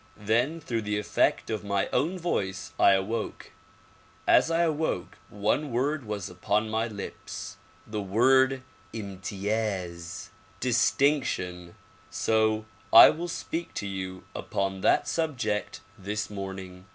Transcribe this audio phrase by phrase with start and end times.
[0.17, 3.51] Then through the effect of my own voice I awoke.
[4.25, 7.57] As I awoke, one word was upon my lips,—
[7.95, 8.63] the word
[8.95, 10.29] "Imtiyaz"
[10.59, 11.75] (Distinction).
[12.09, 16.87] So I will speak to you upon that sub ject this morning.